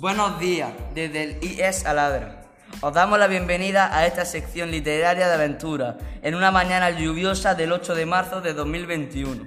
Buenos 0.00 0.40
días, 0.40 0.72
desde 0.94 1.24
el 1.24 1.44
IES 1.44 1.84
Aladra. 1.84 2.44
Os 2.80 2.94
damos 2.94 3.18
la 3.18 3.26
bienvenida 3.26 3.94
a 3.94 4.06
esta 4.06 4.24
sección 4.24 4.70
literaria 4.70 5.28
de 5.28 5.34
aventura 5.34 5.98
en 6.22 6.34
una 6.34 6.50
mañana 6.50 6.88
lluviosa 6.88 7.54
del 7.54 7.70
8 7.70 7.94
de 7.94 8.06
marzo 8.06 8.40
de 8.40 8.54
2021. 8.54 9.44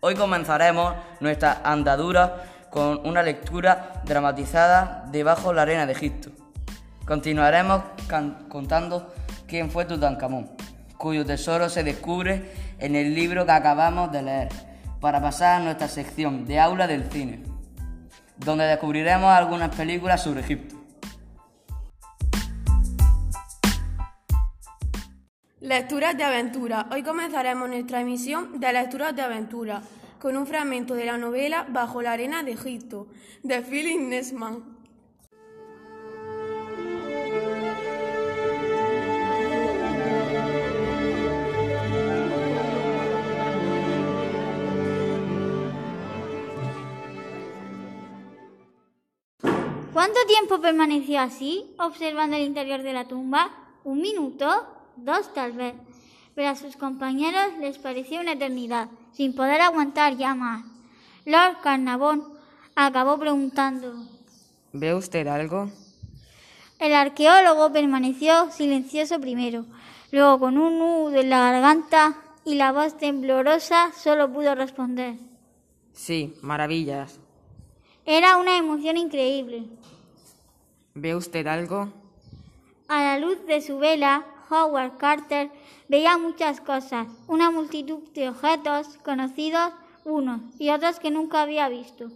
Hoy 0.00 0.14
comenzaremos 0.14 0.94
nuestra 1.20 1.60
andadura 1.62 2.42
con 2.70 3.06
una 3.06 3.22
lectura 3.22 4.00
dramatizada 4.06 5.04
de 5.12 5.24
Bajo 5.24 5.52
la 5.52 5.60
arena 5.60 5.84
de 5.84 5.92
Egipto. 5.92 6.30
Continuaremos 7.04 7.82
contando 8.48 9.12
quién 9.46 9.70
fue 9.70 9.84
Tutankamón, 9.84 10.52
cuyo 10.96 11.26
tesoro 11.26 11.68
se 11.68 11.84
descubre 11.84 12.50
en 12.78 12.96
el 12.96 13.14
libro 13.14 13.44
que 13.44 13.52
acabamos 13.52 14.10
de 14.10 14.22
leer, 14.22 14.48
para 15.02 15.20
pasar 15.20 15.60
a 15.60 15.64
nuestra 15.64 15.88
sección 15.88 16.46
de 16.46 16.58
aula 16.58 16.86
del 16.86 17.04
cine 17.10 17.49
donde 18.44 18.64
descubriremos 18.64 19.30
algunas 19.30 19.74
películas 19.74 20.22
sobre 20.22 20.40
Egipto. 20.40 20.76
Lecturas 25.60 26.16
de 26.16 26.24
aventura. 26.24 26.86
Hoy 26.90 27.02
comenzaremos 27.02 27.68
nuestra 27.68 28.00
emisión 28.00 28.58
de 28.58 28.72
lecturas 28.72 29.14
de 29.14 29.22
aventura 29.22 29.82
con 30.18 30.36
un 30.36 30.46
fragmento 30.46 30.94
de 30.94 31.04
la 31.04 31.18
novela 31.18 31.66
Bajo 31.68 32.02
la 32.02 32.12
arena 32.12 32.42
de 32.42 32.52
Egipto, 32.52 33.08
de 33.42 33.62
Philip 33.62 34.00
Nesman. 34.00 34.79
¿Cuánto 50.00 50.20
tiempo 50.26 50.62
permaneció 50.62 51.20
así, 51.20 51.74
observando 51.78 52.34
el 52.34 52.44
interior 52.44 52.82
de 52.82 52.94
la 52.94 53.06
tumba? 53.06 53.50
¿Un 53.84 54.00
minuto? 54.00 54.46
¿Dos 54.96 55.34
tal 55.34 55.52
vez? 55.52 55.74
Pero 56.34 56.48
a 56.48 56.56
sus 56.56 56.74
compañeros 56.78 57.58
les 57.60 57.76
pareció 57.76 58.22
una 58.22 58.32
eternidad, 58.32 58.88
sin 59.12 59.34
poder 59.34 59.60
aguantar 59.60 60.16
ya 60.16 60.34
más. 60.34 60.64
Lord 61.26 61.60
Carnavon 61.62 62.32
acabó 62.74 63.18
preguntando. 63.18 63.92
¿Ve 64.72 64.94
usted 64.94 65.26
algo? 65.26 65.70
El 66.78 66.94
arqueólogo 66.94 67.70
permaneció 67.70 68.50
silencioso 68.52 69.20
primero, 69.20 69.66
luego 70.12 70.38
con 70.40 70.56
un 70.56 70.78
nudo 70.78 71.20
en 71.20 71.28
la 71.28 71.40
garganta 71.40 72.16
y 72.46 72.54
la 72.54 72.72
voz 72.72 72.96
temblorosa 72.96 73.92
solo 73.92 74.32
pudo 74.32 74.54
responder. 74.54 75.16
Sí, 75.92 76.32
maravillas. 76.40 77.20
Era 78.12 78.38
una 78.38 78.58
emoción 78.58 78.96
increíble. 78.96 79.68
¿Ve 80.94 81.14
usted 81.14 81.46
algo? 81.46 81.92
A 82.88 83.04
la 83.04 83.18
luz 83.20 83.46
de 83.46 83.60
su 83.60 83.78
vela, 83.78 84.26
Howard 84.50 84.96
Carter 84.96 85.48
veía 85.88 86.18
muchas 86.18 86.60
cosas, 86.60 87.06
una 87.28 87.52
multitud 87.52 88.00
de 88.12 88.30
objetos 88.30 88.98
conocidos 89.04 89.72
unos 90.04 90.40
y 90.58 90.70
otros 90.70 90.98
que 90.98 91.12
nunca 91.12 91.42
había 91.42 91.68
visto, 91.68 92.10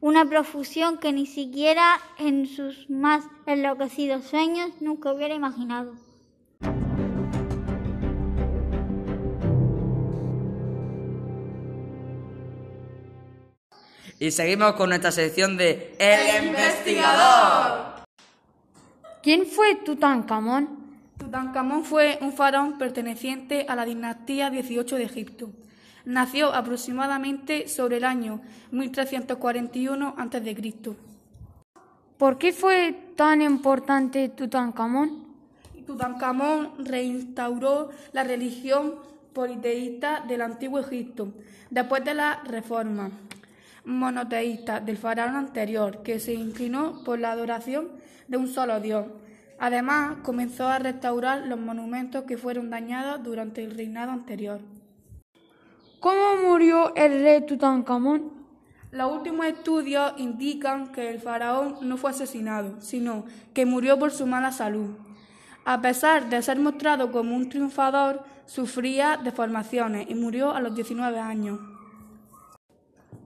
una 0.00 0.24
profusión 0.24 0.98
que 0.98 1.12
ni 1.12 1.26
siquiera 1.26 2.00
en 2.18 2.48
sus 2.48 2.90
más 2.90 3.22
enloquecidos 3.46 4.24
sueños 4.24 4.72
nunca 4.80 5.12
hubiera 5.12 5.36
imaginado. 5.36 5.92
Y 14.18 14.30
seguimos 14.30 14.72
con 14.72 14.88
nuestra 14.88 15.12
sección 15.12 15.58
de 15.58 15.94
El, 15.98 16.46
investigador. 16.46 18.06
¿Quién 19.22 19.44
fue 19.44 19.74
Tutankamón? 19.74 20.86
Tutankamón 21.18 21.84
fue 21.84 22.18
un 22.22 22.32
faraón 22.32 22.78
perteneciente 22.78 23.66
a 23.68 23.76
la 23.76 23.84
dinastía 23.84 24.48
18 24.48 24.96
de 24.96 25.04
Egipto. 25.04 25.50
Nació 26.06 26.54
aproximadamente 26.54 27.68
sobre 27.68 27.98
el 27.98 28.04
año 28.04 28.40
1341 28.70 30.14
a.C. 30.16 30.72
¿Por 32.16 32.38
qué 32.38 32.54
fue 32.54 32.98
tan 33.16 33.42
importante 33.42 34.30
Tutankamón? 34.30 35.26
Tutankamón 35.86 36.86
reinstauró 36.86 37.90
la 38.12 38.24
religión 38.24 38.94
politeísta 39.34 40.24
del 40.26 40.40
antiguo 40.40 40.80
Egipto 40.80 41.28
después 41.68 42.02
de 42.02 42.14
la 42.14 42.42
reforma 42.44 43.10
monoteísta 43.86 44.80
del 44.80 44.98
faraón 44.98 45.36
anterior, 45.36 46.02
que 46.02 46.18
se 46.18 46.34
inclinó 46.34 47.02
por 47.04 47.20
la 47.20 47.30
adoración 47.30 47.88
de 48.28 48.36
un 48.36 48.48
solo 48.48 48.80
Dios. 48.80 49.06
Además, 49.58 50.18
comenzó 50.22 50.66
a 50.68 50.78
restaurar 50.78 51.46
los 51.46 51.58
monumentos 51.58 52.24
que 52.24 52.36
fueron 52.36 52.68
dañados 52.68 53.22
durante 53.22 53.64
el 53.64 53.74
reinado 53.74 54.10
anterior. 54.10 54.60
¿Cómo 56.00 56.36
murió 56.48 56.94
el 56.94 57.22
rey 57.22 57.46
Tutankamón? 57.46 58.32
Los 58.90 59.12
últimos 59.12 59.46
estudios 59.46 60.12
indican 60.18 60.92
que 60.92 61.08
el 61.08 61.20
faraón 61.20 61.76
no 61.82 61.96
fue 61.96 62.10
asesinado, 62.10 62.80
sino 62.80 63.24
que 63.54 63.66
murió 63.66 63.98
por 63.98 64.10
su 64.10 64.26
mala 64.26 64.52
salud. 64.52 64.96
A 65.64 65.80
pesar 65.80 66.28
de 66.28 66.42
ser 66.42 66.58
mostrado 66.58 67.10
como 67.10 67.34
un 67.34 67.48
triunfador, 67.48 68.24
sufría 68.46 69.16
deformaciones 69.16 70.06
y 70.08 70.14
murió 70.14 70.52
a 70.54 70.60
los 70.60 70.74
19 70.74 71.18
años. 71.18 71.75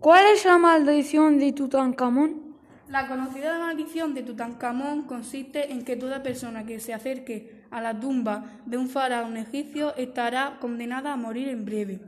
¿Cuál 0.01 0.25
es 0.33 0.47
la 0.47 0.57
maldición 0.57 1.39
de 1.39 1.53
Tutankamón? 1.53 2.57
La 2.89 3.07
conocida 3.07 3.59
maldición 3.59 4.15
de 4.15 4.23
Tutankamón 4.23 5.03
consiste 5.03 5.73
en 5.73 5.85
que 5.85 5.95
toda 5.95 6.23
persona 6.23 6.65
que 6.65 6.81
se 6.81 6.95
acerque 6.95 7.65
a 7.71 7.83
la 7.83 8.01
tumba 8.01 8.47
de 8.65 8.79
un 8.79 8.89
faraón 8.89 9.37
egipcio 9.37 9.95
estará 9.97 10.57
condenada 10.59 11.13
a 11.13 11.17
morir 11.17 11.49
en 11.49 11.67
breve. 11.67 12.01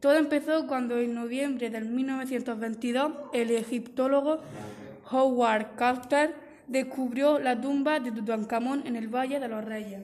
Todo 0.00 0.14
empezó 0.14 0.66
cuando 0.66 0.96
en 0.98 1.14
noviembre 1.14 1.68
de 1.68 1.82
1922 1.82 3.12
el 3.34 3.50
egiptólogo 3.50 4.40
Howard 5.10 5.76
Carter 5.76 6.34
descubrió 6.66 7.38
la 7.38 7.60
tumba 7.60 8.00
de 8.00 8.10
Tutankamón 8.10 8.86
en 8.86 8.96
el 8.96 9.08
Valle 9.08 9.38
de 9.38 9.48
los 9.48 9.62
Reyes. 9.62 10.00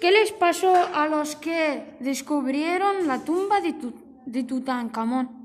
¿Qué 0.00 0.12
les 0.12 0.30
pasó 0.30 0.72
a 0.94 1.08
los 1.08 1.34
que 1.34 1.96
descubrieron 1.98 3.08
la 3.08 3.24
tumba 3.24 3.60
de, 3.60 3.74
de 4.24 4.44
Tutankamón? 4.44 5.37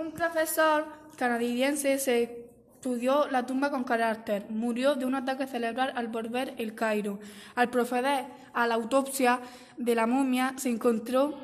Un 0.00 0.12
profesor 0.12 0.86
canadiense 1.18 1.98
se 1.98 2.46
Estudió 2.80 3.28
la 3.28 3.44
tumba 3.44 3.70
con 3.70 3.84
carácter. 3.84 4.46
Murió 4.48 4.94
de 4.94 5.04
un 5.04 5.14
ataque 5.14 5.46
cerebral 5.46 5.92
al 5.94 6.08
volver 6.08 6.54
el 6.56 6.74
Cairo. 6.74 7.18
Al 7.54 7.68
proceder 7.68 8.24
a 8.54 8.66
la 8.66 8.76
autopsia 8.76 9.40
de 9.76 9.94
la 9.94 10.06
momia, 10.06 10.54
se 10.56 10.70
encontró 10.70 11.34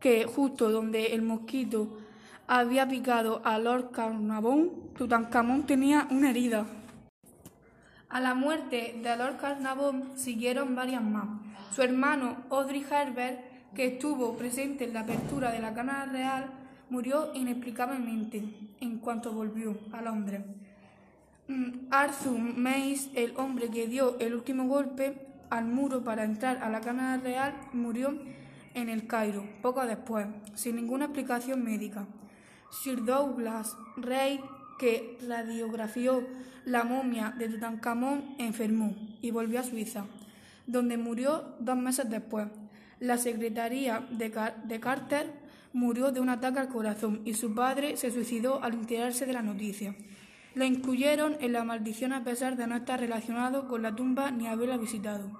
que 0.00 0.24
justo 0.24 0.70
donde 0.70 1.08
el 1.08 1.20
mosquito 1.20 1.98
había 2.46 2.88
picado 2.88 3.42
a 3.44 3.58
Lord 3.58 3.90
Carnarvon, 3.90 4.94
Tutankamón 4.96 5.66
tenía 5.66 6.08
una 6.10 6.30
herida. 6.30 6.64
A 8.08 8.18
la 8.18 8.32
muerte 8.32 8.98
de 9.02 9.16
Lord 9.18 9.36
Carnarvon 9.36 10.12
siguieron 10.16 10.74
varias 10.74 11.02
más. 11.02 11.28
Su 11.74 11.82
hermano 11.82 12.38
Audrey 12.48 12.86
Herbert, 12.90 13.74
que 13.74 13.84
estuvo 13.88 14.34
presente 14.38 14.84
en 14.84 14.94
la 14.94 15.00
apertura 15.00 15.52
de 15.52 15.58
la 15.58 15.74
Cámara 15.74 16.06
Real, 16.06 16.46
murió 16.90 17.30
inexplicablemente 17.34 18.42
en 18.80 18.98
cuanto 18.98 19.32
volvió 19.32 19.78
a 19.92 20.02
Londres. 20.02 20.42
Mm, 21.48 21.86
Arthur 21.90 22.38
Mace, 22.38 23.10
el 23.14 23.34
hombre 23.36 23.70
que 23.70 23.86
dio 23.86 24.18
el 24.18 24.34
último 24.34 24.66
golpe 24.66 25.26
al 25.48 25.64
muro 25.64 26.04
para 26.04 26.24
entrar 26.24 26.58
a 26.58 26.70
la 26.70 26.80
Cámara 26.80 27.16
Real, 27.16 27.54
murió 27.72 28.16
en 28.74 28.88
el 28.88 29.06
Cairo, 29.06 29.44
poco 29.62 29.84
después, 29.84 30.26
sin 30.54 30.76
ninguna 30.76 31.06
explicación 31.06 31.64
médica. 31.64 32.06
Sir 32.70 33.04
Douglas 33.04 33.76
Rey, 33.96 34.40
que 34.78 35.18
radiografió 35.26 36.24
la 36.64 36.84
momia 36.84 37.34
de 37.36 37.48
Tutankamón, 37.48 38.36
enfermó 38.38 38.94
y 39.20 39.30
volvió 39.32 39.60
a 39.60 39.64
Suiza, 39.64 40.06
donde 40.66 40.96
murió 40.96 41.56
dos 41.58 41.76
meses 41.76 42.08
después. 42.08 42.46
La 43.00 43.18
secretaría 43.18 44.06
de, 44.10 44.32
de 44.64 44.80
Carter 44.80 45.39
murió 45.72 46.10
de 46.12 46.20
un 46.20 46.28
ataque 46.28 46.58
al 46.58 46.68
corazón 46.68 47.22
y 47.24 47.34
su 47.34 47.54
padre 47.54 47.96
se 47.96 48.10
suicidó 48.10 48.62
al 48.62 48.74
enterarse 48.74 49.26
de 49.26 49.32
la 49.32 49.42
noticia. 49.42 49.94
Lo 50.54 50.64
incluyeron 50.64 51.36
en 51.40 51.52
la 51.52 51.64
maldición 51.64 52.12
a 52.12 52.24
pesar 52.24 52.56
de 52.56 52.66
no 52.66 52.76
estar 52.76 52.98
relacionado 52.98 53.68
con 53.68 53.82
la 53.82 53.94
tumba 53.94 54.30
ni 54.30 54.48
haberla 54.48 54.76
visitado. 54.76 55.30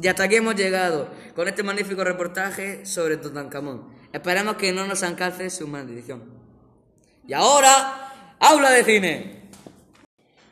Y 0.00 0.08
hasta 0.08 0.24
aquí 0.24 0.36
hemos 0.36 0.56
llegado 0.56 1.08
con 1.34 1.48
este 1.48 1.62
magnífico 1.62 2.04
reportaje 2.04 2.84
sobre 2.84 3.16
Tutankamón. 3.16 3.84
Esperamos 4.12 4.56
que 4.56 4.72
no 4.72 4.86
nos 4.86 5.02
alcance 5.02 5.48
su 5.48 5.66
maldición. 5.66 6.22
Y 7.26 7.32
ahora, 7.32 8.36
aula 8.38 8.70
de 8.70 8.84
cine. 8.84 9.36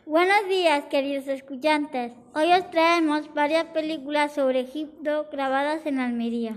Buenos 0.07 0.49
días, 0.49 0.85
queridos 0.91 1.29
escuchantes. 1.29 2.13
Hoy 2.35 2.53
os 2.53 2.71
traemos 2.71 3.33
varias 3.35 3.67
películas 3.67 4.35
sobre 4.35 4.61
Egipto 4.61 5.27
grabadas 5.31 5.85
en 5.85 5.99
Almería. 5.99 6.57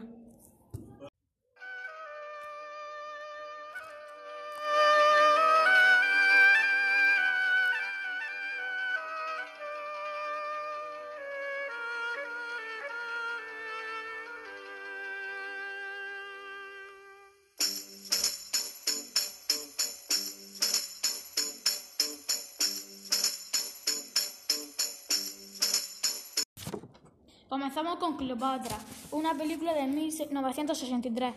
Comenzamos 27.58 27.96
con 27.96 28.18
Cleopatra, 28.18 28.78
una 29.10 29.34
película 29.34 29.74
de 29.74 29.88
1963, 29.88 31.34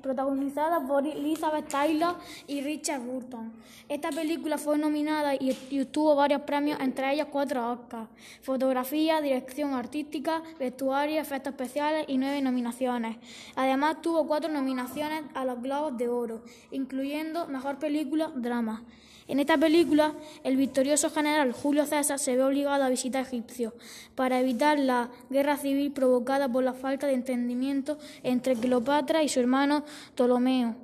protagonizada 0.00 0.80
por 0.80 1.06
Elizabeth 1.06 1.68
Taylor 1.68 2.16
y 2.46 2.62
Richard 2.62 3.02
Burton. 3.02 3.52
Esta 3.86 4.08
película 4.08 4.56
fue 4.56 4.78
nominada 4.78 5.34
y, 5.34 5.50
obtuvo 5.82 6.16
varios 6.16 6.40
premios, 6.40 6.80
entre 6.80 7.12
ellos 7.12 7.26
cuatro 7.30 7.70
Oscars, 7.70 8.08
fotografía, 8.40 9.20
dirección 9.20 9.74
artística, 9.74 10.42
vestuario, 10.58 11.20
efectos 11.20 11.50
especiales 11.52 12.06
y 12.08 12.16
nueve 12.16 12.40
nominaciones. 12.40 13.18
Además 13.56 14.00
tuvo 14.00 14.26
cuatro 14.26 14.50
nominaciones 14.50 15.24
a 15.34 15.44
los 15.44 15.60
Globos 15.60 15.98
de 15.98 16.08
Oro, 16.08 16.44
incluyendo 16.70 17.46
Mejor 17.46 17.78
Película, 17.78 18.32
Drama. 18.34 18.82
En 19.26 19.40
esta 19.40 19.56
película, 19.56 20.12
el 20.42 20.56
victorioso 20.56 21.08
general 21.08 21.52
Julio 21.52 21.86
César 21.86 22.18
se 22.18 22.36
ve 22.36 22.42
obligado 22.42 22.84
a 22.84 22.90
visitar 22.90 23.22
Egipcio 23.22 23.72
para 24.14 24.38
evitar 24.38 24.78
la 24.78 25.08
guerra 25.30 25.56
civil 25.56 25.92
provocada 25.92 26.46
por 26.46 26.62
la 26.62 26.74
falta 26.74 27.06
de 27.06 27.14
entendimiento 27.14 27.96
entre 28.22 28.54
Cleopatra 28.54 29.22
y 29.22 29.30
su 29.30 29.40
hermano 29.40 29.84
Ptolomeo, 30.14 30.76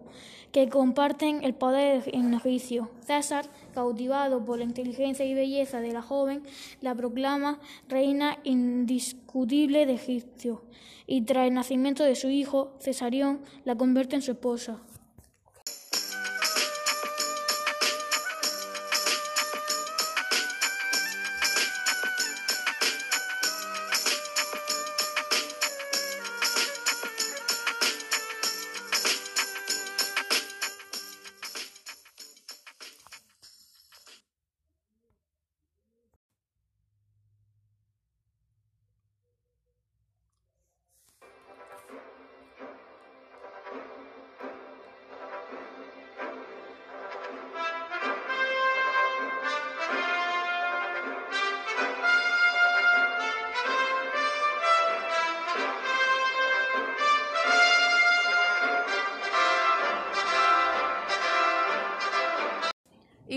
que 0.53 0.71
comparten 0.71 1.45
el 1.45 1.53
poder 1.53 2.05
en 2.15 2.33
Egipcio. 2.33 2.91
César, 3.07 3.45
cautivado 3.75 4.43
por 4.43 4.59
la 4.59 4.65
inteligencia 4.65 5.27
y 5.27 5.35
belleza 5.35 5.81
de 5.81 5.93
la 5.93 6.01
joven, 6.01 6.43
la 6.81 6.95
proclama 6.95 7.61
reina 7.89 8.39
indiscutible 8.45 9.85
de 9.85 9.95
Egipcio 9.95 10.63
y 11.07 11.23
tras 11.23 11.47
el 11.47 11.55
nacimiento 11.55 12.05
de 12.05 12.15
su 12.15 12.31
hijo, 12.31 12.73
Cesarión, 12.79 13.41
la 13.65 13.75
convierte 13.75 14.17
en 14.17 14.23
su 14.23 14.31
esposa. 14.33 14.79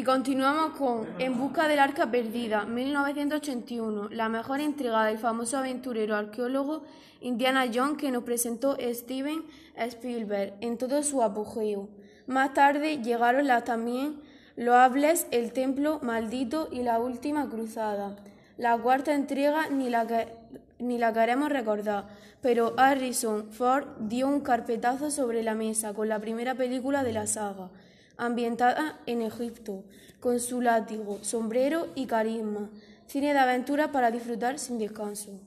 Y 0.03 0.05
continuamos 0.05 0.77
con 0.77 1.07
En 1.17 1.37
busca 1.37 1.69
del 1.69 1.79
arca 1.79 2.11
perdida, 2.11 2.65
1981, 2.65 4.09
la 4.09 4.27
mejor 4.27 4.59
intriga 4.59 5.05
del 5.05 5.17
famoso 5.17 5.57
aventurero 5.57 6.17
arqueólogo 6.17 6.83
Indiana 7.21 7.67
Jones 7.73 7.95
que 7.97 8.11
nos 8.11 8.25
presentó 8.25 8.75
Steven 8.81 9.45
Spielberg 9.77 10.55
en 10.59 10.77
todo 10.77 11.03
su 11.03 11.23
apogeo. 11.23 11.87
Más 12.27 12.53
tarde 12.53 12.97
llegaron 12.97 13.47
las 13.47 13.63
también 13.63 14.19
loables 14.57 15.25
El 15.31 15.53
Templo 15.53 16.01
Maldito 16.01 16.67
y 16.69 16.83
La 16.83 16.99
Última 16.99 17.49
Cruzada. 17.49 18.17
La 18.57 18.77
cuarta 18.77 19.15
entrega 19.15 19.69
ni 19.69 19.89
la, 19.89 20.05
ni 20.79 20.97
la 20.97 21.13
queremos 21.13 21.47
recordar, 21.47 22.07
pero 22.41 22.73
Harrison 22.75 23.53
Ford 23.53 23.85
dio 23.99 24.27
un 24.27 24.41
carpetazo 24.41 25.09
sobre 25.09 25.43
la 25.43 25.55
mesa 25.55 25.93
con 25.93 26.09
la 26.09 26.19
primera 26.19 26.55
película 26.55 27.05
de 27.05 27.13
la 27.13 27.25
saga 27.25 27.69
ambientada 28.17 28.99
en 29.05 29.21
Egipto, 29.21 29.83
con 30.19 30.39
su 30.39 30.61
látigo, 30.61 31.19
sombrero 31.21 31.87
y 31.95 32.05
carisma. 32.05 32.69
Cine 33.07 33.33
de 33.33 33.39
aventura 33.39 33.91
para 33.91 34.11
disfrutar 34.11 34.59
sin 34.59 34.79
descanso. 34.79 35.39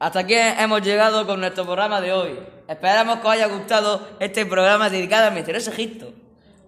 Hasta 0.00 0.20
aquí 0.20 0.34
hemos 0.34 0.80
llegado 0.80 1.26
con 1.26 1.40
nuestro 1.40 1.64
programa 1.66 2.00
de 2.00 2.10
hoy. 2.10 2.59
Esperamos 2.70 3.18
que 3.18 3.26
os 3.26 3.32
haya 3.32 3.48
gustado 3.48 4.06
este 4.20 4.46
programa 4.46 4.88
dedicado 4.88 5.26
al 5.26 5.34
misterioso 5.34 5.72
Egipto. 5.72 6.12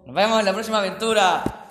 Nos 0.05 0.13
vemos 0.13 0.37
en 0.37 0.45
la 0.45 0.51
próxima 0.51 0.79
aventura. 0.79 1.62